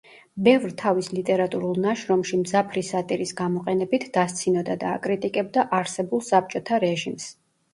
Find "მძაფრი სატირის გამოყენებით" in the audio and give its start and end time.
2.45-4.09